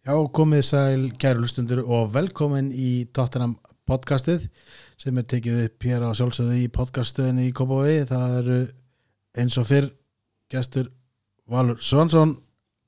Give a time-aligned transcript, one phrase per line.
[0.00, 4.46] Já, komið sæl kæru lustundur og velkomin í Tottenham podcastið
[4.96, 8.06] sem er tekið upp hér á sjálfsögðu í podcaststöðinni í Kópavogi.
[8.08, 8.56] Það eru
[9.36, 9.90] eins og fyrr
[10.48, 10.88] gestur
[11.52, 12.32] Valur Svansson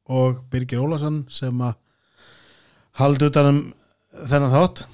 [0.08, 1.76] og Birgir Ólason sem að
[2.96, 3.62] haldi utanum
[4.16, 4.86] þennan þátt.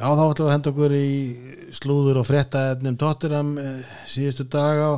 [0.00, 1.08] Já, þá ætlum við að henda okkur í
[1.84, 4.94] slúður og fréttaefnum Tottenham eh, síðustu daga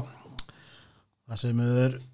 [1.27, 2.05] það sem er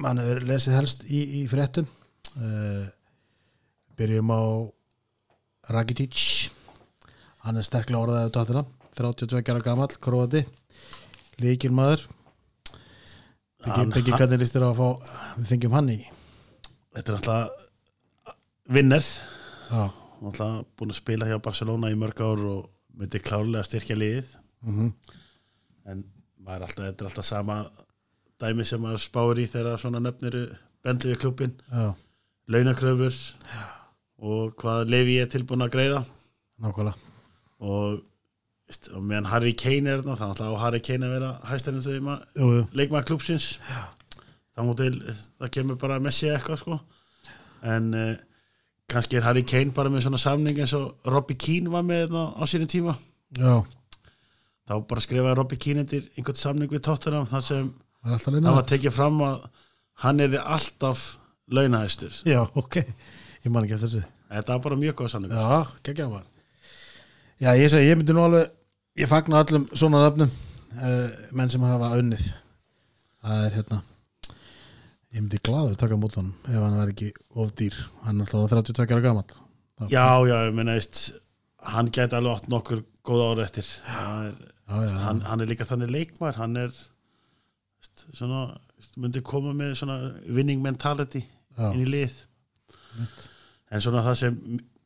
[0.00, 1.88] mann hefur lesið helst í, í fréttum.
[2.34, 2.86] Uh,
[3.98, 4.42] byrjum á
[5.74, 6.50] Rakitic.
[7.44, 8.64] Hann er sterklega orðaðið tóttina
[8.98, 10.44] 32 ára gamall, króati.
[11.42, 12.06] Líkil maður.
[13.64, 14.88] Byggir hvernig listir á að fá
[15.38, 15.98] við fengjum hann í?
[16.94, 18.34] Þetta er alltaf
[18.70, 19.06] vinner
[19.74, 24.32] alltaf búin að spila hjá Barcelona í mörg ár og myndi klárlega styrkja liðið.
[24.64, 24.92] Mm
[25.84, 26.04] en
[26.44, 27.56] maður er alltaf, þetta er alltaf sama
[28.42, 30.38] dæmi sem maður spáir í þegar svona nöfnir
[30.84, 31.54] bendli við klubin
[32.50, 33.20] launakröfur
[34.24, 36.02] og hvað lefi ég tilbúin að greiða.
[36.62, 37.12] Nákvæmlega.
[37.64, 38.00] Og,
[38.92, 41.30] og meðan Harry Kane er þarna, þannig að á Harry Kane að vera
[42.34, 43.48] jú, jú, leikmaður klubsins
[44.54, 46.78] þá kemur bara Messi eitthvað sko.
[47.64, 48.12] En uh,
[48.90, 52.26] kannski er Harry Kane bara með svona samning eins og Robbie Keane var með þarna
[52.38, 52.94] á sínum tíma.
[53.34, 53.64] Já,
[54.68, 57.72] þá bara skrifaði Robbie Keane undir einhvern samning við Tottenham þar sem
[58.12, 59.36] alltaf það var tekið fram að
[60.04, 61.04] hann er alltaf
[61.54, 62.20] launahæstur.
[62.28, 62.80] Já, ok,
[63.44, 64.04] ég man ekki eftir þessu.
[64.34, 66.28] Þetta var bara mjög góð samning Já, geggja maður.
[67.42, 68.50] Já, ég segi, ég myndi nú alveg
[69.00, 72.30] ég fagna öllum svona nöfnum uh, menn sem hafa unnið.
[73.24, 73.80] Það er hérna
[75.14, 77.76] ég myndi glaður taka mútt honum ef hann verði ekki of dýr.
[78.06, 79.36] Hann er alltaf 32 ára gamall.
[79.78, 81.02] Þá- já, já, ég meina veist,
[81.74, 83.68] hann gæti alveg átt nokkur góða ára eftir.
[83.94, 84.34] Er,
[84.66, 86.90] já, já, hann, hann er líka þannig leikmaður hann er veist,
[88.14, 88.44] svona,
[89.00, 92.16] myndi koma með svona winning mentality já, inn í lið.
[93.70, 94.38] En svona það sem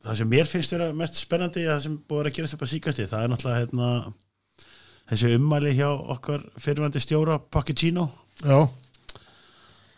[0.03, 3.01] það sem mér finnst vera mest spennandi það sem búið að gerast upp að síkast
[3.03, 3.89] það er náttúrulega hérna,
[5.11, 8.07] þessi ummæli hjá okkar fyrirvændi stjóra Pochettino.
[8.39, 8.69] Já,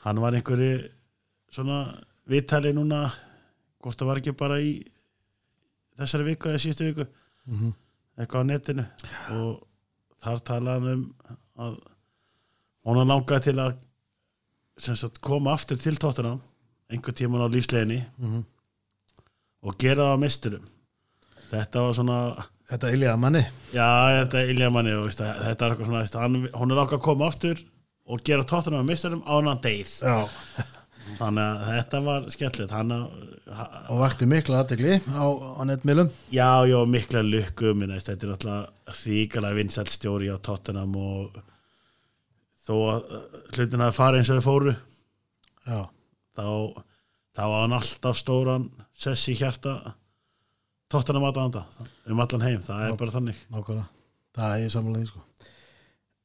[0.05, 0.79] hann var einhverju
[1.53, 1.83] svona
[2.31, 3.03] viðtali núna
[3.81, 4.73] hvort það var ekki bara í
[5.99, 7.07] þessari viku eða síðustu viku.
[7.49, 7.73] Mhm,
[8.17, 8.85] eitthvað á netinu.
[9.37, 9.67] Og
[10.21, 11.05] þar talaði hann um
[11.61, 11.79] að
[12.85, 13.75] hún langaði til að
[14.81, 16.37] sagt, koma aftur til tóttina
[16.91, 18.41] einhver tíman á lífsleginni mhm.
[19.67, 20.71] og gera það á misturum
[21.51, 22.17] þetta var svona
[22.71, 23.41] þetta iljaða manni.
[23.75, 23.87] Já,
[24.21, 27.05] þetta er ilja manni og veist, þetta er eitthvað svona, hann, hún er langar að
[27.07, 27.63] koma aftur
[28.11, 30.15] og gera tóttina á misturum á hann já,
[31.19, 32.75] þannig að þetta var skemmtilegt.
[32.75, 38.95] Hann og vakti mikla aðtegli á, á netmilum Já, já, mikla lukku þetta er náttúrulega
[39.01, 41.41] ríkala vinsælt stjóri á Tottenham og
[42.61, 43.15] þó að
[43.55, 45.79] hlutin að fara eins og þau fóru já,
[46.37, 46.45] þá,
[47.37, 49.79] þá var hann alltaf stóran sess í hjarta
[50.91, 51.63] Tottenham aðdanda
[52.11, 52.97] um allan heim, það er Já.
[52.99, 53.37] bara þannig.
[53.47, 53.85] nákvæmlega.
[54.35, 55.21] Það er því sko.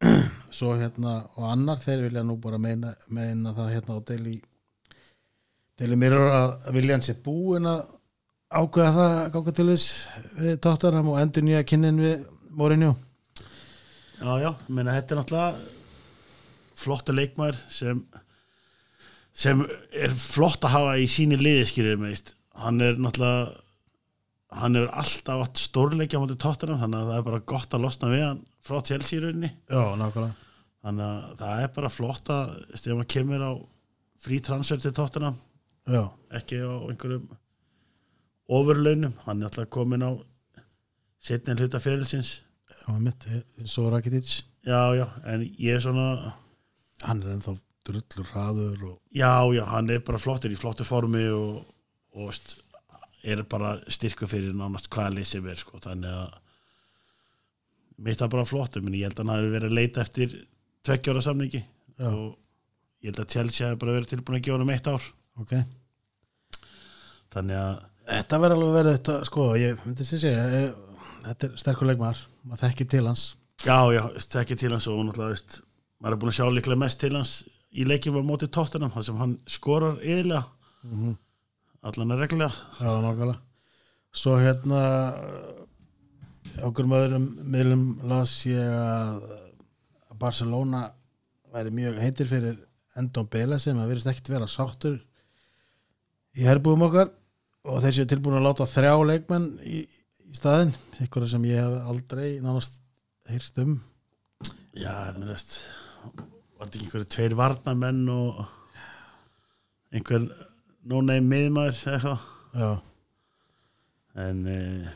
[0.56, 4.34] Svo hérna og annar þeir vilja nú bara meina, meina það hérna á deili
[5.78, 7.84] deili mér að viljan sé búin að
[8.50, 9.86] ákveða það að ganga til þess
[10.40, 12.26] við tóttanam og endur nýja kynnin við
[12.56, 12.94] Mourinho.
[14.16, 15.75] Já, já, minna þetta er náttúrulega
[16.76, 18.02] flottu leikmaður sem
[19.36, 23.62] sem er flott að hafa í síni liðiskýrið meist hann er náttúrulega
[24.56, 27.84] hann hefur alltaf átt stórleikja á móti Tottenham þannig að það er bara gott að
[27.84, 29.50] losna við hann frá Chelsea í rauninni.
[29.68, 30.46] Já, nákvæmlega.
[30.86, 33.52] Þannig að það er bara flott að þegar maður kemur á
[34.22, 34.92] frí transfer til
[35.86, 36.02] já,
[36.34, 37.26] ekki á einhverjum
[38.56, 40.10] ofurlaunum, hann er alltaf komin á
[41.22, 43.26] setni hluta fyrirlisins já, mitt
[43.66, 46.34] svo Rakitic, já, já, en ég er svona
[47.04, 51.26] hann er ennþá drullur hraður og já, já, hann er bara flottur í flottu formi
[51.30, 51.60] og,
[52.16, 52.56] og veist,
[53.26, 56.36] er bara styrku fyrir nánast hvaða lið sem er sko, þannig að
[58.06, 60.34] mitt er bara flottur, menn ég held að hann hafi verið að leita eftir
[60.86, 62.36] tveggjóra samningi já, og
[63.02, 65.10] ég held að Chelsea hafi bara verið tilbúin að gefa hann um eitt ár.
[65.42, 65.54] Ok.
[67.36, 70.74] Þannig að Þetta verður alveg verið þetta, sko, ég myndi sem segja, ég,
[71.24, 73.24] þetta er sterkur leikmaður, maður þekki til hans.
[73.64, 75.56] Já, já, það ekki til hans og náttúrulega, veist,
[76.00, 77.36] maður er búin að sjá líklega mest til hans
[77.76, 80.44] í leikjum á móti tóttunum, þar sem hann skorar yðurlega,
[80.86, 81.16] Mm
[81.86, 83.34] allan er reglulega.
[84.16, 84.80] Svo hérna,
[86.66, 89.26] okkur með öðrum miðlum las ég að
[90.16, 90.86] Barcelona
[91.52, 92.56] væri mjög heitir fyrir
[92.96, 94.96] Endon Bela sem að verðist ekkit vera sáttur
[96.36, 97.12] í herbúðum okkar.
[97.66, 99.82] Og þeir séu tilbúin að láta þrjá leikmenn í,
[100.30, 102.78] í staðinn, einhverja sem ég hef aldrei nánast
[103.30, 103.80] hýrst um.
[104.76, 105.58] Já, mér veist,
[106.14, 108.44] var þetta ekki einhverju tveir varnamenn og
[109.94, 110.28] einhver
[110.86, 112.32] no-name miðmaður eða eitthvað?
[112.56, 112.70] Já,
[114.26, 114.90] en uh,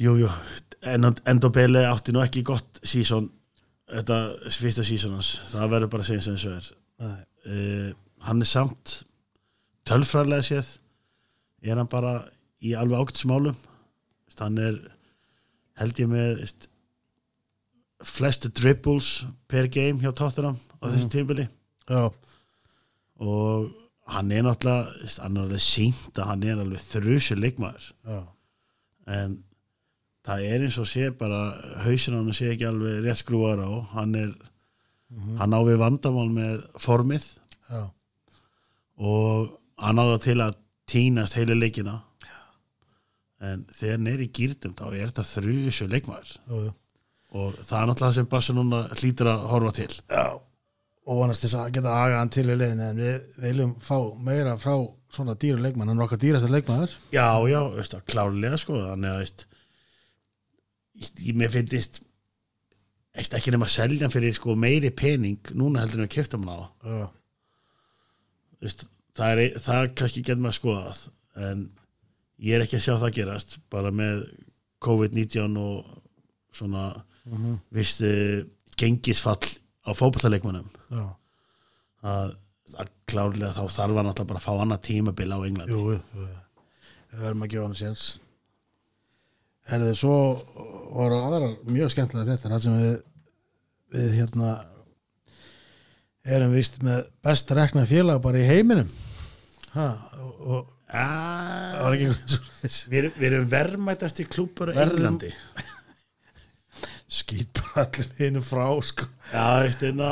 [0.00, 0.32] jú, jú
[0.80, 3.26] Endobele átti nú ekki gott sísón
[3.90, 4.20] þetta
[4.54, 5.34] fyrsta sísón hans.
[5.50, 6.68] Það verður bara að segja sem þessu er.
[7.44, 7.90] Uh,
[8.24, 8.94] hann er samt
[9.88, 10.70] tölfræðlega séð
[11.64, 12.14] er hann bara
[12.64, 13.56] í alveg ágætt smálum
[14.40, 14.76] hann er
[15.80, 16.69] held ég með veist,
[18.06, 21.46] flest dribbles per game hjá Tottenham á þessu tímbili
[21.90, 22.08] já,
[23.20, 23.70] og
[24.10, 27.86] hann er náttúrulega hann er alveg sínt að hann er alveg þrjusu leikmaður.
[28.08, 28.20] Já,
[29.16, 29.36] en
[30.26, 31.42] það er eins og sé bara
[31.84, 33.70] hausin hann sé ekki alveg rétt skrúar á.
[33.94, 34.34] Hann er
[35.40, 37.26] hann á við vandamál með formið.
[37.70, 37.82] Já,
[39.00, 40.60] og hann á það til að
[40.90, 42.00] týnast heilu leikina.
[43.40, 46.34] En þegar hann er í gýrdum þá er þetta þrjusu leikmaður.
[46.50, 46.72] Já, já.
[47.30, 49.92] Og það er náttúrulega sem Barcelona hlýtur að horfa til.
[50.10, 50.24] Já.
[51.10, 54.52] og vonast þess að geta aga hann til í leiðin en við viljum fá meira
[54.60, 54.74] frá
[55.10, 56.92] svona dýru leikmann, er okkar dýrasta leikmaður.
[57.10, 59.46] Já, já, veist það, klárlega sko þannig að veist
[61.00, 62.02] ég, mér finnist
[63.20, 66.52] ekki nema að selja hann fyrir sko meiri pening núna heldur en að kipta hann
[66.52, 66.58] á.
[68.60, 68.86] Veist,
[69.16, 71.04] það, er, það kannski getur maður skoðað
[71.48, 71.66] en
[72.40, 74.26] ég er ekki að sjá það gerast bara með
[74.84, 75.96] COVID-19 og
[76.56, 76.90] svona
[77.28, 78.00] mhm, vist
[78.80, 79.42] gengisfall
[79.84, 81.04] á fótballaleikmannum já,
[82.06, 82.34] að,
[82.78, 85.98] að klárlega þá þarf hann alltaf bara að fá annað tímabil á Englandi jú,
[87.10, 88.02] við verðum að gefa hann séns.
[89.70, 90.14] En þið svo
[90.94, 92.52] voru aðrar mjög skemmtilega fréttir.
[92.54, 92.92] Þar sem við
[93.90, 94.50] við hérna
[96.30, 98.90] erum vist með best rekna félag bara í heiminum.
[99.74, 99.86] Ha,
[100.22, 105.30] og, og það ah, við, erum, við erum verðmætast í á Verðum- Englandi
[107.10, 109.06] skýt bara allir hinu frá sko.
[109.88, 110.10] einna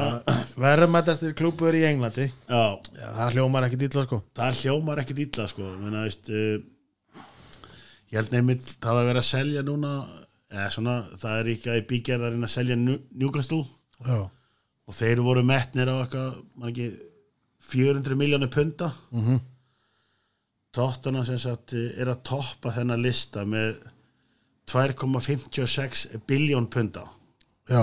[0.59, 2.27] verðmættastir klúpur í Englandi.
[2.51, 2.63] Já,
[2.99, 4.21] Já, það hljómar ekki dýtla sko.
[4.39, 5.69] Það hljómar ekkit illa sko.
[5.83, 7.23] Menna, veist, uh,
[8.11, 9.93] ég held nefnitt það var verið að selja núna
[10.49, 13.63] eða svona, það er ekki að í bígerðarinn að selja Newcastle.
[14.89, 16.89] Og þeir voru metnir á ekki,
[17.69, 18.91] 400 miljónu punta.
[19.13, 19.41] Mhm,
[20.73, 23.79] Tottuna sem sagt eh, er að toppa þennan lista með
[24.69, 27.07] 2,56 biljón punta
[27.69, 27.83] já,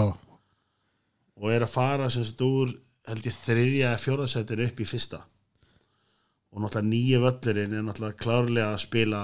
[1.35, 2.73] og er að fara sem sagt úr
[3.05, 5.19] held ég þriðja eða fjórðasættir upp í fyrsta.
[6.55, 9.21] Og náttúrulega nýja völlurinn er náttúrulega klárlega að spila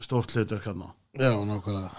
[0.00, 0.84] stórt hlutverk hann
[1.18, 1.90] já, nákvæmlega.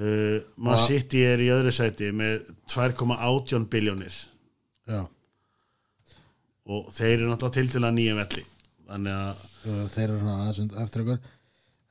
[0.00, 0.86] Uh, Man Ja.
[0.86, 4.14] City er í öðru sæti með 2,18 biljónir
[4.88, 5.06] já,
[6.66, 8.44] og þeir eru náttúrulega til til að nýja velli.
[8.88, 9.44] Þannig að
[9.94, 11.20] þeir eru svona aðeins und- eftir ykkur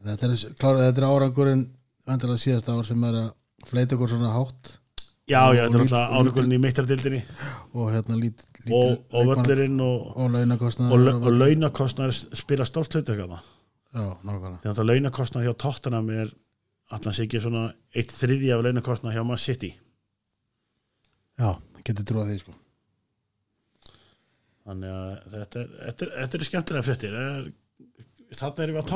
[0.01, 1.67] þetta er, er árangurinn
[2.09, 3.31] vandilega síðasta ár sem er að
[3.69, 4.75] fleita ykkur svona hátt
[5.29, 7.23] já, já, þetta er náttúrulega ánugurinn í mittardildinni
[7.77, 12.97] og hérna lít, lít og, og völlurinn og, og launakostnaður og, og launakostnar spila stórt
[12.97, 13.35] hlutverk hann
[13.91, 14.61] já, nákvæmlega.
[14.63, 16.33] Þegar þetta launakostnar hjá Tottenham er
[16.91, 19.71] allan sé ekki svona eitt þriðja af launakostnar hjá Man City.
[21.39, 21.55] Já,
[21.87, 22.57] getur trúið því sko.
[24.67, 27.15] Þannig að þetta er, þetta er, þetta er skemmtilega fréttir
[28.39, 28.91] þarna erum við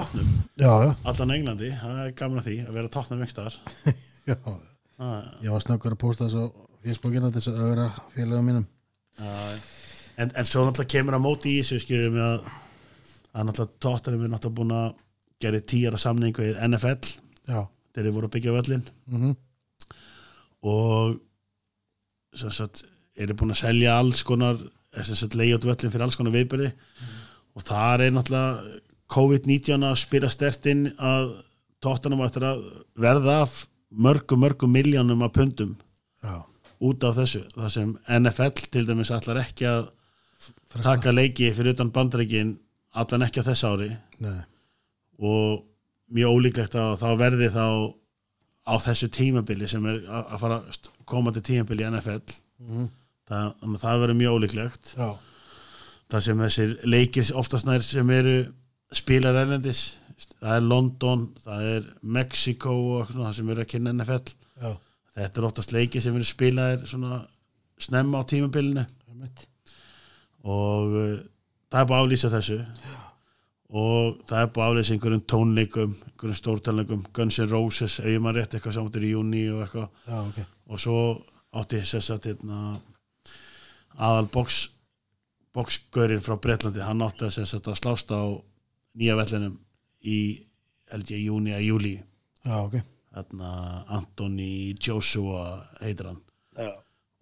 [0.56, 3.58] já, já, allan Englandi, það er gaman að því að vera Tottenham ekstar
[4.32, 4.38] já.
[5.44, 6.48] Ég var snöggur að posta þessu á
[6.86, 8.68] Facebookina til þess að ögra félagum mínum
[10.16, 12.48] en, en svo náttúrulega kemur að móti í þessu skýrjum við að
[13.36, 14.88] að náttúrulega Tottenham er náttúrulega búin að
[15.44, 17.12] gera tíara samningu við NFL
[17.52, 17.60] já,
[17.96, 19.36] þeir voru að byggja völlin mhm,
[20.72, 21.20] og
[22.36, 22.86] sem sagt
[23.20, 24.64] eru búin að selja alls konar
[24.96, 26.72] leiði út völlin fyrir alls konar viðbyrði
[27.56, 28.80] og þar er náttúrulega
[29.12, 31.36] COVID-19 að spila stert inn að
[31.84, 32.64] tóttanum eftir að
[32.98, 35.76] verða af mörgum, mörgum miljónum af pundum
[36.24, 36.42] já.
[36.82, 39.92] út af þessu það sem NFL til dæmis allar ekki að
[40.70, 40.84] Fresta.
[40.90, 42.58] taka leiki fyrir utan bandaríkin
[42.96, 43.92] allan ekki á þess ári.
[44.24, 44.42] Nei,
[45.20, 45.64] og
[46.16, 47.68] mjög ólíklegt að þá verði þá
[48.66, 52.22] á þessu tímabili sem er að að fara að koma til tímabili í NFL
[52.64, 52.90] mhm,
[53.30, 54.94] það, að það verður mjög ólíklegt.
[54.98, 55.10] Já,
[56.12, 58.38] það sem þessir leikir oftast nær sem eru
[58.96, 59.84] spilar erlendis
[60.40, 61.88] það er London, það er
[62.18, 64.70] Mexico og svona, það sem eru að kynna NFL já,
[65.16, 67.24] þetta er oftast leikir sem eru spilaðir svona
[67.82, 68.86] snemma á tímabilinu.
[70.46, 71.18] Og uh,
[71.72, 72.60] það er búið að aflýsa þessu.
[73.76, 78.58] Og það er búið að aflýsa einhverjum tónleikum einhverjum stórtónleikum, Guns N' Roses maður rétt
[78.58, 79.88] eitthvað saman til í júni og eitthvað.
[80.06, 80.40] Já, ok.
[80.70, 81.00] Og svo
[81.56, 82.62] átti þess að hérna,
[83.96, 84.62] aðal box
[85.56, 88.22] boxgörinn frá Bretlandi hann átti að, að slást á
[88.96, 89.56] nýja vellinum
[90.06, 90.18] í
[90.92, 91.96] held ég júni að júli
[92.46, 92.78] já, ok.
[93.16, 93.50] Hérna,
[93.96, 95.46] Anthony Joshua
[95.80, 96.22] heitir hann.
[96.60, 96.72] Já,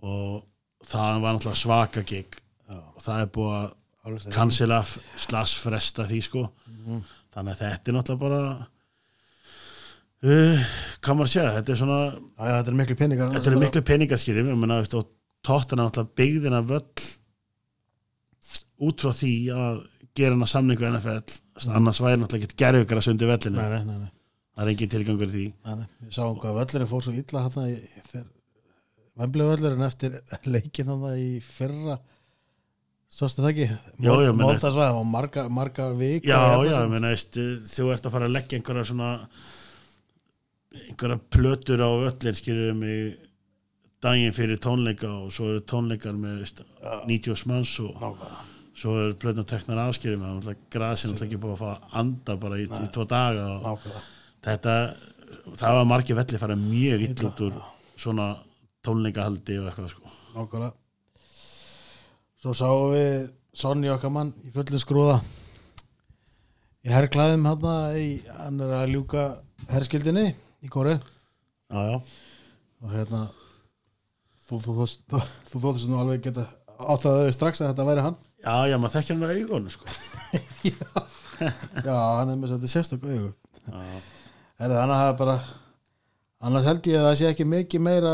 [0.02, 0.42] og
[0.90, 2.38] það var náttúrulega svaka gig.
[2.66, 4.80] Já, og það er búið að cancela
[5.16, 6.48] slash fresta því sko.
[6.68, 7.04] Mhm.
[7.34, 8.42] þannig að þetta er náttúrulega bara
[10.24, 10.66] uh,
[11.00, 11.54] hvað maður að segja?
[11.58, 13.32] Þetta er svona, já, þetta er miklu peningar.
[13.38, 13.86] Þetta er miklu
[14.82, 15.10] veist, og
[15.44, 17.08] tóttina náttúrulega byggðina völl
[18.84, 19.82] út frá því að
[20.18, 23.60] gera hana samningu NFL annars væri náttúrulega ekki gerðugar að sundi vellinu.
[23.60, 24.12] Nei, nei, nei,
[24.56, 25.44] það er engin tilgangur í því.
[26.04, 27.44] Við sáum hvað völlurinn fór svo illa
[29.52, 30.18] völlurinn eftir
[30.50, 32.00] leikin hann í fyrra.
[33.14, 33.66] Sástu það ekki?
[34.40, 37.38] Máltarsvæði og margar, margar vik já, já, ég meina, veist,
[37.70, 39.10] þú ert að fara að leggja einhverja svona
[40.74, 43.20] einhverja plötur á völlin skilur mig
[44.02, 46.64] daginn fyrir tónleika og svo eru tónleikar með veist,
[47.06, 51.62] 90 manns og Nákvæmlega svo er plötun teknar afskýri með grasin alltaf ekki búið að
[51.62, 53.76] fá að anda bara í, í tvo daga
[54.44, 54.78] þetta
[55.60, 57.60] það var margir velli fara mjög Illa, út úr
[58.00, 58.28] svona
[58.84, 60.12] tónleikahaldi og eitthvað sko.
[60.34, 60.74] Nákvæmlega.
[62.44, 65.20] Svo sáum við Sonny okkar mann í fullin skrúða.
[66.84, 67.68] Í herrklæðum hann
[68.40, 69.28] hann er að ljúka
[69.70, 70.98] herrskildinni í kóru
[71.74, 73.22] og hérna
[74.50, 76.44] þú þóttist nú alveg geta
[76.94, 78.18] áttaðu strax að þetta væri hann?
[78.44, 79.86] Já, já, maður þekkir hann á augunum sko.
[81.84, 83.32] Já, hann er með þetta sérstök augu.
[83.68, 83.80] Já,
[84.60, 85.38] það hann að það er bara
[86.44, 88.14] annars held ég að það sé ekki mikið meira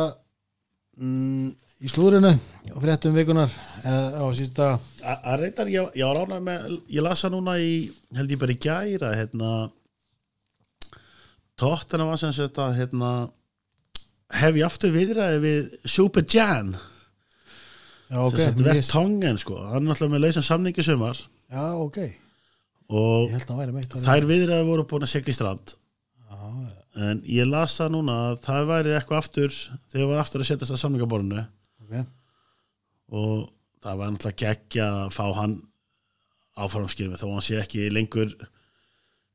[0.99, 1.49] mm,
[1.79, 2.31] í slúrinu
[2.73, 4.69] og fréttum vikunar eða á sísta
[5.09, 9.13] að reyndar, ég, ég ánægð með ég lasa núna í, held ég bara í gæra
[9.17, 9.51] hérna
[11.59, 13.11] tóttina var sem sagt að hérna
[14.39, 16.75] hef ég aftur viðræði við Super Jan.
[16.75, 16.88] já,
[18.09, 21.19] okay, mér Vert líst- Tongen sko, hann er alltaf með lausan samningi sumar.
[21.51, 21.99] Já, ok,
[22.89, 23.29] og
[24.01, 25.75] þær viðræði voru búin að segla í strand.
[26.29, 26.37] Já,
[27.09, 29.53] en ég las það núna að það væri eitthvað aftur
[29.93, 31.43] þegar var aftur að setjast að samningaborinu
[31.85, 32.05] ok,
[33.13, 33.49] og
[33.83, 35.55] það var náttúrulega geggja að fá hann
[36.59, 38.33] áframskilmi þó hann sé ekki lengur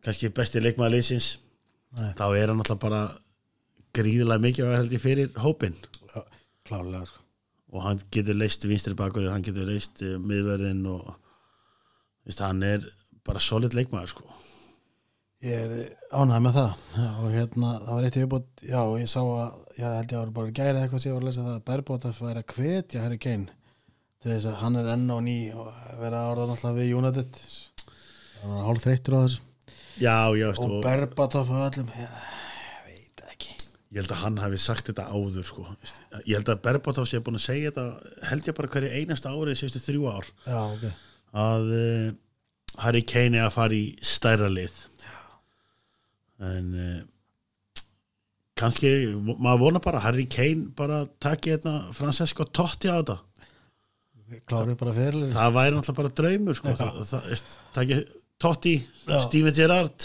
[0.05, 1.31] kannski besti leikmaður liðsins.
[1.95, 2.11] Nei.
[2.19, 3.03] þá er hann náttúrulega bara
[3.95, 6.21] gríðilega mikið að held ég fyrir hópin já,
[6.67, 7.21] klárlega sko.
[7.75, 11.09] Og hann getur leist vinstri bakur hann getur leist uh, miðverðin og
[12.25, 12.85] veist, hann er
[13.27, 14.27] bara solid leikmaður sko.
[15.45, 15.73] Ég er
[16.15, 16.85] ánægð með það.
[17.21, 20.17] Og hérna, það var eitt í uppbútt já, og ég sá að, já, held ég
[20.17, 22.55] að var bara gæri eitthvað sem ég var að lesa það að Berbóta væri að
[22.55, 23.59] hvetja Harry Kane
[24.25, 25.67] þess að hann er enn á ný og
[26.01, 27.43] vera að orða náttúrulega við United.
[28.41, 29.43] Hann var hálf þreyttur á þessu.
[30.01, 32.34] Já, já, og Berbatov og ég það ekki
[33.95, 35.65] ég held að hann hafi sagt þetta áður sko.
[36.27, 39.55] Ég held að Berbatov sé búin að segja þetta held ég bara hverju einasta ári
[39.55, 40.31] síðustu þrjú ár.
[40.49, 40.87] Já, ok,
[41.45, 42.09] að uh,
[42.83, 44.81] Harry Kane er að fara í stærra lið.
[46.43, 47.85] En uh,
[48.59, 48.91] kannski
[49.23, 53.21] maður vona bara Harry Kane bara taki þetta Francesco Totti á þetta.
[54.35, 56.75] Fyrir það væri náttúrulega bara draumur sko.
[56.75, 56.79] Já.
[56.81, 58.03] það, það, veist, taki
[58.45, 58.75] Totti,
[59.09, 59.19] Já.
[59.25, 60.05] Steven Gerrard.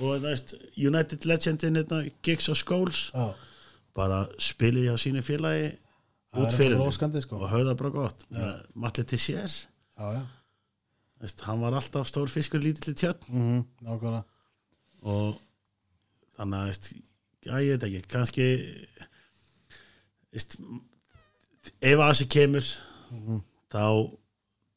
[0.00, 3.08] Og veist, United Legendin hérna, Giggs og Scholes.
[3.14, 3.32] Já,
[3.98, 5.72] bara spili hjá sínu félagi
[6.38, 6.78] út fyrir
[7.24, 7.40] sko.
[7.42, 8.26] og höfða bara gott.
[9.98, 10.26] Já.
[11.20, 13.26] Veist, hann var alltaf stór fiskur lítill í tjörn.
[13.28, 14.22] Mm nákvæmlega.
[15.02, 15.40] Og
[16.38, 16.92] þannig að
[17.46, 18.46] já, ég veit ekki, kannski
[20.30, 20.58] veist,
[21.80, 22.70] ef að þessi kemur
[23.72, 23.82] þá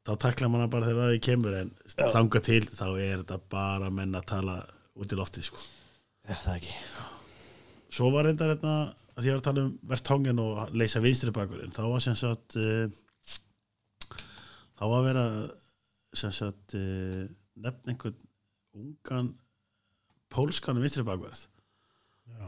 [0.07, 3.91] þá takla manna bara þegar að þið kemur en þanga til þá er þetta bara
[3.93, 4.57] menn að tala
[4.97, 5.61] út í loftið sko.
[6.27, 6.73] er það ekki?
[7.91, 8.73] Svo var reyndar þetta
[9.11, 12.57] að því að tala um verðtongin og leysa vinstri bakur en þá var sem sagt
[12.57, 12.87] uh,
[14.79, 15.27] þá var að vera
[16.17, 17.23] sem sagt uh,
[17.61, 18.27] nefn einhvern
[18.81, 19.33] ungan
[20.31, 21.45] pólskan vinstri bakverð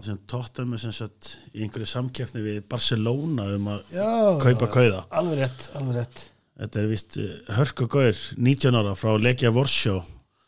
[0.04, 4.08] sem tóttar með sem sagt í einhverju samkeppni við Barcelona um að já,
[4.42, 5.02] kaupa kauða.
[5.20, 6.24] Alveg rétt, alveg rétt
[6.60, 7.20] þetta er vist
[7.58, 10.00] Hörku Gaur 19 ára frá Legia Vorsjó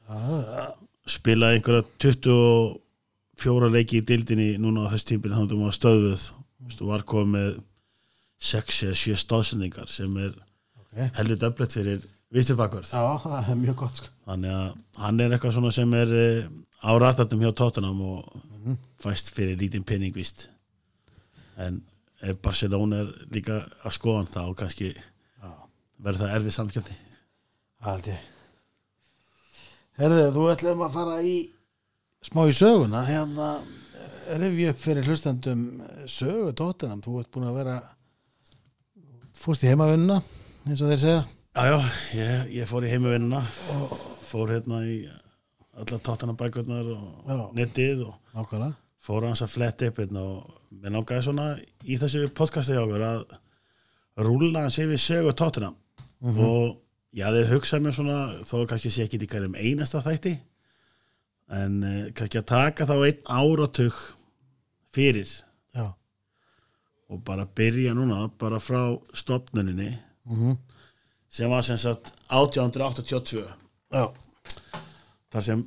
[0.10, 0.66] já,
[1.10, 6.28] spilaði einhverja 24 leiki í dildinni núna á þess tímpil þannig að hún var stöðuð
[6.76, 7.64] og var komið með
[8.46, 11.00] 6 eða 7 stóðsendingar sem er ok.
[11.18, 12.04] heldur döflett fyrir
[12.36, 13.08] visturbakvörð það
[14.02, 14.12] sko.
[14.28, 14.68] Þannig að
[15.02, 16.48] hann er eitthvað svona sem er eh,
[16.84, 20.50] á ratatum hjá Tottenham og fæst fyrir lítinn penning vist
[21.62, 21.82] en
[22.26, 24.92] ef Barcelona er líka að skoðan þá kannski
[26.06, 26.94] verður það erfið
[27.86, 28.22] held ég.
[30.00, 31.36] Herðu, þú ætlum að fara í
[32.26, 33.04] smá í söguna.
[33.08, 33.50] Hérna
[34.42, 35.62] rifja upp fyrir hlustendum
[36.10, 37.76] sögu tóttinam, þú ert búin að vera
[39.38, 40.22] fúst í heimavinnuna
[40.66, 41.22] eins og þeir segja.
[41.56, 41.78] Jájá,
[42.18, 43.44] ég, ég fór í heimavinnuna.
[44.26, 44.98] Fór hérna í
[45.76, 47.40] alla Tottenham bækurnar og Já.
[47.56, 48.76] netið og nákvæmlega.
[49.06, 51.48] fór hans að fletta upp hérna og mér langaði svona
[51.86, 53.26] í þessu podcasti hjá okkur að
[54.26, 55.36] rúla hans yfir sögu
[56.22, 56.82] Tottenham og
[57.16, 60.36] já þeir hugsa mér svona þó kannski sé ekki í hverjum einasta þætti
[61.56, 64.00] en uh, kannski að taka þá einn áratug
[64.96, 65.30] fyrir
[65.76, 65.86] já,
[67.12, 69.92] og bara byrja núna bara frá stopnuninni
[70.26, 70.58] mhm,
[71.30, 74.06] sem var sem sagt 1882 já,
[75.32, 75.66] þar sem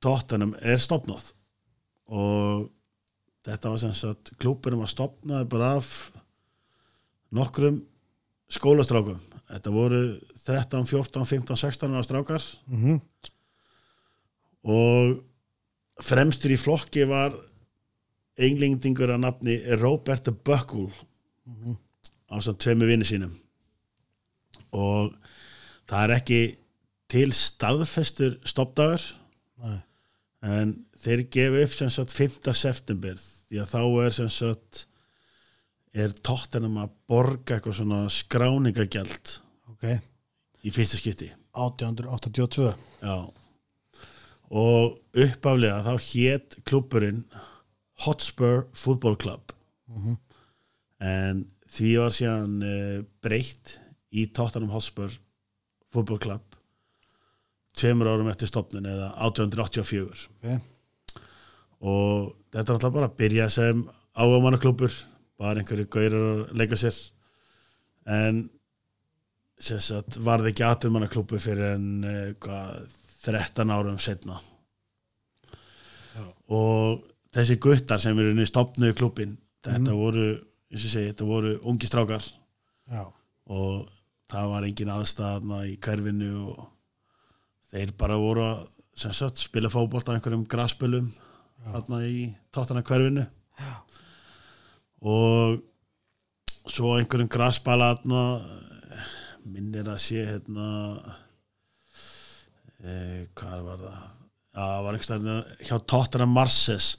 [0.00, 1.32] Tottenham er stopnað
[2.10, 2.70] og
[3.44, 5.90] þetta var sem sagt klúburum að stopnaði bara af
[7.36, 7.82] nokkrum
[8.50, 10.00] skólastrákum þetta voru
[10.44, 12.46] 13, 14, 15, 16 ára strákar.
[12.70, 13.00] Mhm,
[14.70, 15.20] og
[16.00, 17.34] fremstur í flokki var
[18.40, 20.90] englendingur að nafni Robert Buckle.
[22.30, 23.32] Á svo tveimu vinni sínum.
[24.72, 25.10] Og
[25.90, 26.42] það er ekki
[27.10, 29.02] til staðfestur stoppdagur
[29.58, 29.80] nei,
[30.46, 32.54] en þeir gefa upp sem sagt 5.
[32.54, 34.84] september því að þá er sem sagt
[35.96, 39.34] er tóttinum að borga eitthvað svona skráningagjald
[39.72, 39.86] ok,
[40.62, 41.30] í fyrsta skipti.
[41.56, 42.68] 1882
[43.02, 43.16] Já.
[44.50, 47.24] Og uppaflega þá hét klubburinn
[48.06, 49.52] Hotspur Football Club.
[49.90, 50.16] Mhm.
[51.00, 53.78] en því var síðan uh, breytt
[54.12, 55.14] í Tottenham Hotspur
[55.90, 56.56] Football Club
[57.78, 60.60] tveimur árum eftir stopnin eða 1884 ok,
[61.80, 63.82] og þetta er alltaf bara að byrja sem
[64.14, 64.92] ágamannaklubur
[65.40, 66.96] bara einhverju gaurar að leika sér.
[68.10, 68.42] En
[69.60, 74.38] sagt varði ekki aturmannaklubur fyrir en eh, hvað, 13 árum setna
[76.16, 76.22] Já.
[76.56, 77.02] og
[77.36, 78.32] þessi guttar sem eru
[79.66, 80.28] þetta voru,
[80.72, 82.24] eins og ég segi, þetta voru ungi strákar.
[82.90, 83.02] Já,
[83.52, 83.90] og
[84.30, 86.62] það var engin aðstæðna í hverfinu og
[87.70, 88.64] þeir bara voru að
[88.96, 91.12] sagt, spila fótbolt á einhverjum graspölum
[92.08, 93.39] í tóttana hverfinu Já.
[95.00, 95.60] Og
[96.68, 97.94] svo einhverjum graspala
[99.48, 100.66] minnir að sé hérna
[102.84, 104.00] e, hvað var það?
[104.50, 106.90] Já, það var einhverjum hjá tóttana Marses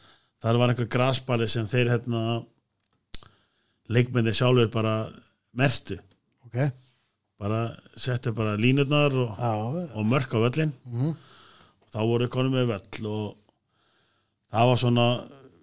[0.41, 2.21] þar var einhver graspali sem þeir hérna
[3.91, 4.95] leikmyndi sjálfur bara
[5.57, 5.99] mertu
[6.47, 6.71] ok.
[7.41, 7.61] Bara
[7.97, 9.51] settu bara línurnar og, já,
[9.97, 11.13] og mörk á völlin mhm,
[11.93, 13.37] þá voru konum með völl og
[14.51, 15.07] það var svona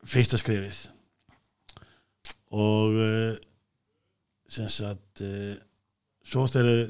[0.08, 0.78] fyrsta skrifið
[2.54, 3.32] og uh,
[4.48, 5.54] sem sagt uh,
[6.24, 6.87] svo þegar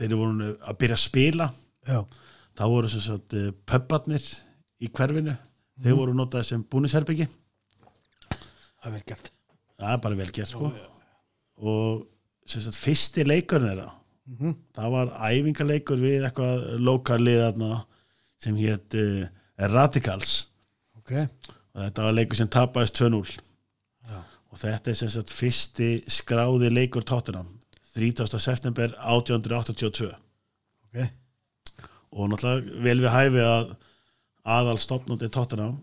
[0.00, 1.50] þeir voru að byrja að spila
[1.88, 2.00] já,
[2.56, 4.24] þá voru sem sagt uh, pubbarnir
[4.80, 5.36] í hverfinu.
[5.80, 7.28] Þeir voru notaði sem búnisherbyggi
[8.80, 9.30] það er vel gert.
[9.80, 10.70] Það er bara vel gert sko.
[11.60, 12.04] Og
[12.48, 13.88] sem sagt fyrsti leikurinn þeirra
[14.30, 17.44] mhm, það var æfingarleikur við eitthvað lokalið
[18.40, 19.26] sem hétt uh,
[19.68, 20.48] Radicals.
[20.96, 21.12] Ok,
[21.74, 24.18] og þetta var leikur sem tapaðist 2-0 já,
[24.50, 27.48] og þetta er sem sagt fyrsti skráði leikur Tottenham
[27.96, 28.38] 30.
[28.40, 31.00] september 1882 ok.
[32.10, 33.72] Og náttúrulega vel við hæfi að
[34.50, 35.78] aðal stopnandi Tottenham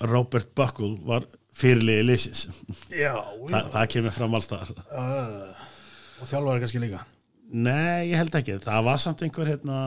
[0.00, 2.48] Robert Buckle var fyrirliði liðsins.
[2.90, 3.12] Já,
[3.46, 5.68] Þa, það kemur fram alls þar uh,
[6.18, 7.04] og þjálfari kannski líka?
[7.54, 9.78] Nei, ég held ekki, það var samt einhver hérna,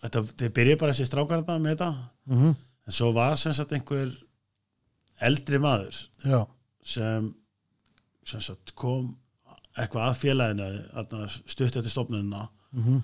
[0.00, 1.90] þetta, þeir byrjuði bara þessi strákar þetta með þetta.
[2.32, 2.54] Mhm,
[2.88, 4.10] en svo var sem sagt einhver
[5.28, 6.00] eldri maður.
[6.26, 6.40] Já,
[6.86, 7.28] sem,
[8.26, 9.10] sem sagt, kom
[9.76, 10.68] eitthvað að félaginu
[11.44, 12.46] stutt eftir stofnunina
[12.76, 13.02] mhm,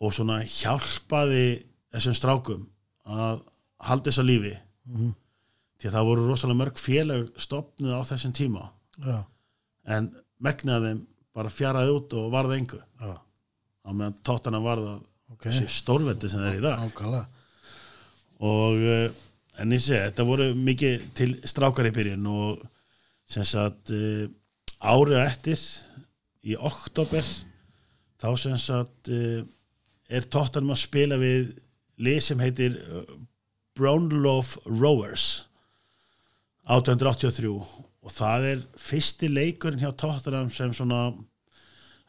[0.00, 1.46] og svona hjálpaði
[1.94, 2.64] þessum strákum
[3.06, 3.42] að
[3.86, 4.54] halda þess að lífi.
[4.88, 5.12] Mhm,
[5.76, 8.70] því að það voru rosalega mörg félag stofnuð á þessum tíma.
[9.04, 9.18] Já,
[9.92, 10.10] en
[10.42, 10.94] megnaði
[11.36, 12.80] bara fjaraði út og varði engu.
[13.00, 13.12] Já,
[13.86, 14.96] á meðan tóttana varða
[15.34, 15.48] ok.
[15.48, 16.86] þessi stórvendi sem það er í dag.
[16.86, 17.26] Ákala
[18.36, 19.06] og uh,
[19.60, 22.64] en ég segi, þetta voru mikið til strákar í byrjun og
[23.26, 24.26] sem sagt uh,
[24.80, 25.62] árið eftir
[26.46, 27.26] í oktober
[28.22, 29.42] þá sem sagt uh,
[30.06, 31.56] er tóttanum að spila við
[32.02, 33.04] lið sem heitir uh,
[33.76, 35.46] Brownlow Rowers
[36.66, 37.50] 1883
[38.06, 41.08] og það er fyrsti leikurinn hjá tóttanum sem svona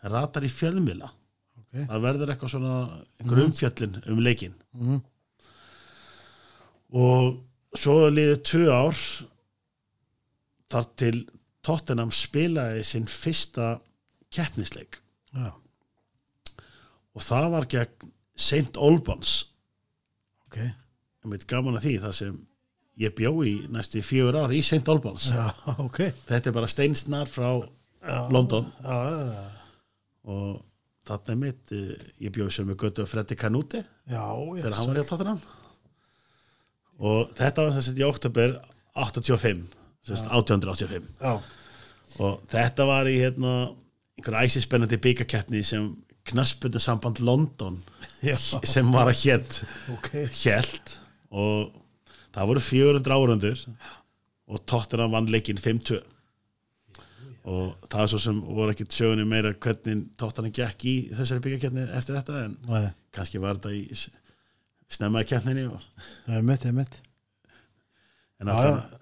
[0.07, 2.75] ratar í fjölmila ok, það verður eitthvað svona
[3.19, 4.55] einhver umfjöllin um leikinn.
[4.77, 4.99] Mhm,
[6.97, 9.01] og svo liðið tvö ár
[10.71, 11.21] þar til
[11.65, 13.77] Tottenham spilaði sinn fyrsta
[14.33, 14.99] keppnisleik.
[15.35, 15.51] Já,
[17.17, 18.77] og það var gegn St.
[18.77, 19.33] Albans.
[20.45, 20.59] Ok.
[20.61, 22.35] Ég veit gaman að því það sem
[23.01, 24.85] ég bjó í næstu fjögur ár í St.
[24.93, 25.31] Albans.
[25.33, 25.47] Já,
[25.87, 26.03] ok.
[26.29, 28.69] Þetta er bara steinsnar frá já, London.
[30.27, 30.61] Og
[31.07, 31.95] þarna er mitt eh,
[32.27, 35.41] ég bjó sem við göttu Freddy Canuti já, já þegar hann var í Tottenham.
[36.97, 38.57] Og þetta var sem sagt í oktober
[38.97, 41.33] 85 sem sagt 1885 já,
[42.23, 43.53] og þetta var í hérna
[44.17, 45.89] einhver æsispennandi byggakeppni sem
[46.27, 47.77] knaspinu samband London
[48.25, 49.59] Já, sem var að hétt
[49.93, 50.09] ok.
[50.41, 50.97] hélt.
[51.29, 51.69] Og
[52.33, 53.63] það voru 400 árundur
[54.47, 55.99] og Tottenham vann leikinn 5-2
[57.47, 61.85] og það er svo sem voru ekkit sjögunni meira hvernig Tottenham gekk í þessari byggjarkeppni
[61.95, 63.85] eftir þetta en Nei, kannski var þetta í
[64.91, 65.85] snemmaði keppninni og,
[66.25, 66.97] það er mitt, það er mitt
[68.37, 68.97] en alltaf,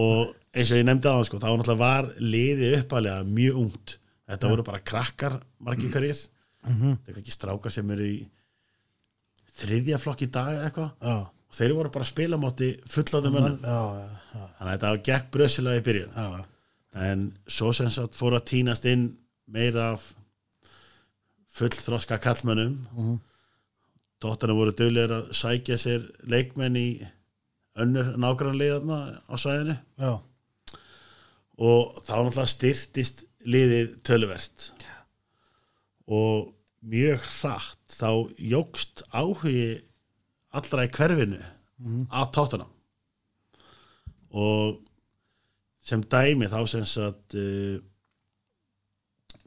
[0.00, 3.96] og eins og ég nefndi á það sko, þá náttúrulega var liðið uppalega mjög ungt.
[4.30, 6.20] Þetta voru bara krakkar margir hverjir.
[6.66, 6.96] Mhm.
[7.00, 8.18] þetta er ekki strákar sem eru í
[9.60, 10.90] þriðja flokk í dag eitthvað.
[11.00, 11.14] Já,
[11.50, 12.38] og þeir voru bara að spila
[13.64, 16.44] já, já, já, þannig að þetta gekk bröðsilega í byrjun.
[17.00, 19.06] En svo sem sagt fór að tínast inn
[19.50, 20.14] meira af
[21.56, 23.18] fullþroska kallmönnum Mhm.
[24.20, 27.08] Dóttarna voru döglegir að sækja sér leikmenn í
[27.84, 29.76] önnur nágrannliðarna á svæðinu.
[30.00, 30.12] Já.
[31.60, 34.70] og þá náttúrulega styrtist liðið töluvert.
[36.10, 39.82] Og mjög hratt þá jógst áhugi
[40.56, 41.40] allra í hverfinu
[42.10, 42.66] að tóttuna
[44.30, 44.80] og
[45.84, 47.78] sem dæmi þá sem sagt uh,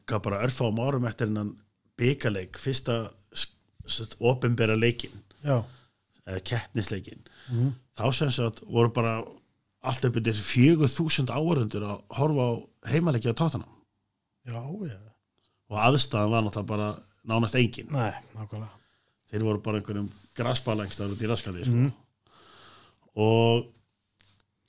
[0.10, 1.54] gaf bara örfáum árum eftir hennan
[2.00, 3.06] byggarleik fyrsta
[4.19, 5.62] ofinbera leikin já.
[6.43, 7.73] Keppnisleikin Mhm.
[7.97, 9.23] þá sem sagt voru bara
[9.83, 12.51] allt upp yfir fjögur þúsund áhörundur að horfa á
[12.91, 13.67] heimaleiki á tóttanam
[14.47, 14.53] já,
[14.88, 14.97] já.
[15.69, 16.88] og aðstæðan var náttúrulega bara
[17.27, 18.69] nánast engin Nei, nákvæmlega
[19.31, 21.91] þeir voru bara einhverjum grasbalangstar út í raskandi sko.
[23.15, 23.65] og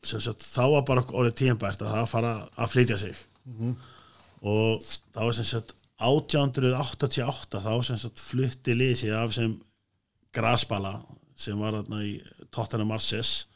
[0.05, 3.17] sem sagt þá var bara orðið tíðanbært að það fara að flytja sig
[4.43, 4.83] og
[5.15, 9.55] það var sem sagt 1888 þá sem sagt flutti liðið sig af sem
[10.35, 10.97] grasbala
[11.37, 12.15] sem var þarna í
[12.55, 13.47] Tottenham Marses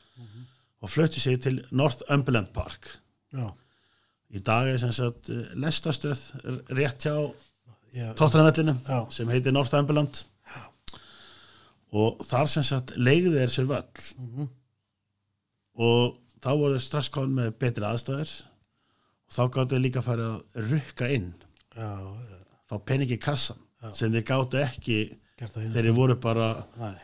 [0.82, 2.88] og flutti sig til Northumberland Park.
[3.34, 3.50] Já,
[4.34, 6.20] í dag er sem sagt eh, lestastöð
[6.76, 7.14] rétt hjá
[7.94, 9.00] já, Tottenham-vellinum Já.
[9.10, 10.22] sem heitir Northumberland
[11.96, 14.08] og þar sem sagt leigði er sér völl.
[14.18, 14.48] Mhm.
[15.78, 18.30] og þá voru strax komin með betri aðstæður.
[19.28, 21.32] Og þá gáttu líka að fara að rukka inn.
[21.76, 22.38] Já, já.
[22.68, 23.58] fá peningi kassan
[23.94, 24.98] sem þeir gáttu ekki
[25.38, 26.48] það þeir voru bara
[26.80, 26.94] Nei,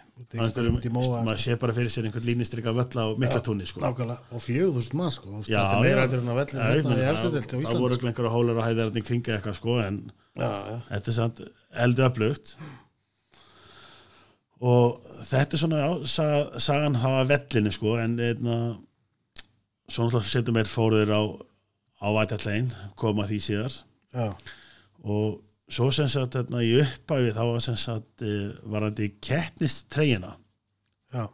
[0.94, 1.22] móa.
[1.26, 3.82] maður sé bara fyrir sér einhvern línistrika völl á miklatúni sko.
[3.82, 4.42] Og
[4.76, 5.40] þúsund mann sko.
[5.42, 6.38] Já, Þetta er meira heldur en að
[6.70, 7.26] hérna á
[7.66, 9.98] það voru Ísland einhverja hólar og hæðarinn í kringa eitthvað sko en
[10.34, 11.42] Já, já, þetta er samt
[11.84, 12.54] eldu öflugt.
[14.64, 18.58] Og þetta er svona já, saga, sagan hafa vellinu sko en einna,
[19.86, 21.22] svo náttúrulega setjum við fóruður á
[22.04, 23.76] á vætallegin, koma því síðar.
[24.14, 24.26] Já,
[25.04, 30.34] og svo sem sagt hérna, í uppæfi þá var sem sagt eh, varandi keppnist treyjuna
[31.14, 31.28] já,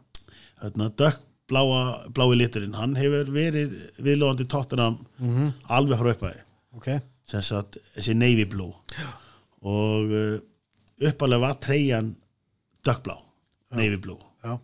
[0.63, 6.45] hérna, dökk bláa, blái liturinn hann hefur verið viðlóðandi tóttunum mhm, alveg frá uppæfi
[6.77, 6.93] ok.
[7.31, 8.73] Sem sagt þessi navy blue.
[9.67, 10.37] Og uh,
[11.07, 12.09] uppalega var treyjan
[12.85, 13.15] dökkblá,
[13.77, 14.19] navy blue.
[14.43, 14.57] Já,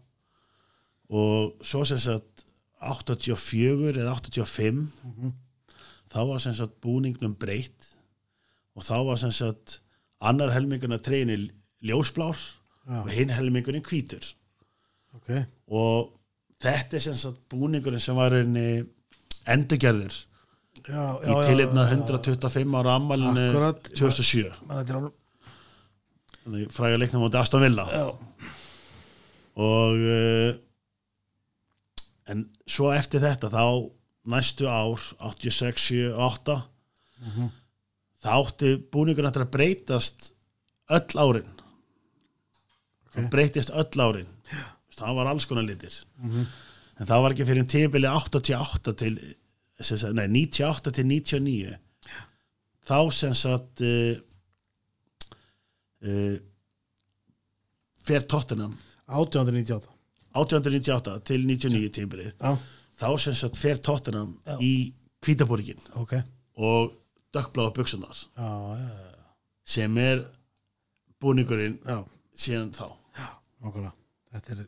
[1.13, 2.43] og svo sem sagt
[2.83, 4.81] 84 eða 85
[6.11, 7.93] þá var sem sagt búningnum breytt
[8.77, 9.79] og þá var sem sagt
[10.21, 11.37] annar helmingurinn að treyjunni
[11.87, 12.37] ljósblár
[12.87, 13.01] Já.
[13.01, 14.31] og hinn helmingurinn hvítur.
[15.17, 15.33] Ok.
[15.73, 16.13] Og
[16.63, 18.85] þetta er sem sagt búningurinn sem var henni
[19.47, 20.15] endurgerður
[20.85, 23.89] Já, í tilefna 125 ára ammalinu Akkurat.
[23.97, 25.15] 2007 Man, þetta er alveg
[26.47, 27.83] Þannig fræga leiknum á Aston Villa.
[27.91, 28.05] Já,
[29.57, 30.51] og uh,
[32.31, 33.63] en svo eftir þetta þá
[34.31, 36.55] næstu ár 86, 7, 8
[38.27, 40.31] þá átti búningur eftir að breytast
[40.97, 41.51] öll árin.
[43.13, 44.31] Það breytist öll árin.
[44.97, 45.93] Það var alls konar litir.
[46.97, 49.17] En það var ekki fyrir tímabili 88 til
[50.17, 51.75] nei, 98 til 99
[52.87, 54.15] þá sem sagt uh,
[56.07, 56.37] uh,
[58.07, 58.77] fer Tottenham.
[59.07, 59.93] 1898
[60.37, 62.57] 1898 til 99 tímbilið Já,
[62.99, 64.91] þá sem sagt fer Tottenham í
[65.23, 66.17] Kvítaborgin ok.
[66.59, 66.91] Og
[67.37, 68.49] dökkbláða buksunar Já,
[68.81, 69.21] já, já,
[69.77, 70.25] sem er
[71.21, 71.79] búningurinn
[72.37, 72.85] síðan þá.
[73.63, 73.93] Nákvæmlega.
[74.33, 74.67] Þetta er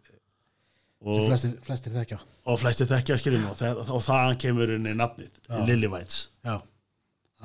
[1.00, 2.18] og, flestir, flestir þekkja.
[2.50, 6.58] Og flesti þekkja skiljum og, það, og það kemur inn í nafnið Lillivæts Já,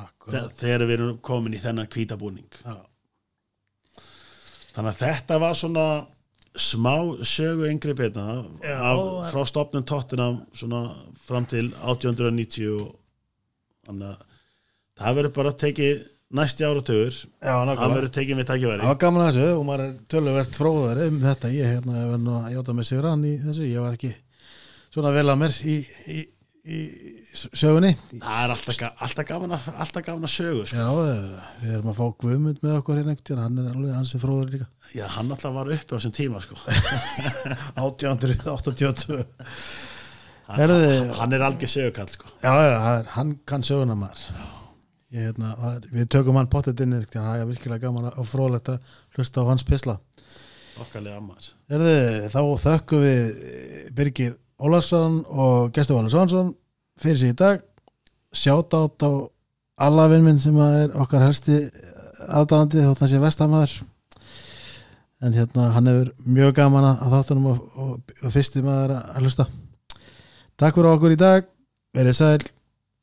[0.01, 0.51] akkurat.
[0.59, 2.77] þegar við erum komin í þennan kvítabúning Já,
[4.75, 5.87] þannig að þetta var svona
[6.55, 6.95] smá
[7.27, 9.87] sögu yngri beina en- frá stopnum
[10.55, 10.83] svona
[11.27, 12.95] fram til 1890 og
[13.87, 14.34] þannig að
[15.01, 16.03] það verður bara tekið
[16.35, 19.85] næsti áratögur já það verður tekið með Það takkifæri var gaman að þessu og maður
[19.87, 23.35] er töluvert fróðar um þetta, ég hérna verð nú að játa mig sigur hann í
[23.43, 24.15] þessu, ég var ekki
[24.95, 25.77] svona vel að mér í,
[26.15, 26.19] í,
[26.65, 26.81] í
[27.35, 27.91] sögunni.
[28.15, 30.79] Það er alltaf, alltaf gaman að, alltaf gaman að sögu sko.
[30.79, 34.23] Já, eh, við erum að fá Guðmund með okkur hérna tíðan, hann er alveg ansið
[34.23, 34.69] fróður líka.
[34.95, 36.59] Já, hann alltaf var uppi á þessum tíma sko.
[37.83, 39.19] 1882
[40.47, 42.31] hann, Herðu- hann er algjör sögukall sko.
[42.43, 44.27] Já, já, það er, hann kann söguna maður
[45.15, 48.19] Ég, hérna, er, Við tökum hann pottet inn einhvern tíðan, það er virkilega gaman að-
[48.19, 49.99] og fróðlegt að hlusta á hans pisla
[50.83, 51.51] okkarlega maður.
[51.71, 51.95] Herðu,
[52.33, 56.53] þá þökkum við eh, Birgir Ólarsson og Gestur Valur Svansson
[57.01, 57.63] fyrir sig í dag.
[58.35, 59.11] Sjátt át á
[59.87, 61.61] alla vinn minn sem að er okkar helsti
[62.25, 63.77] aðdáðandi þótt hann sé vestamæður
[65.25, 69.49] en hérna hann hefur mjög gaman að þáttunum og, og, og fyrsti maður að hlusta.
[70.61, 71.49] Takk fyrir okkur í dag.
[71.95, 72.45] Verið sæl,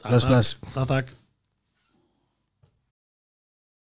[0.04, 1.21] bless bless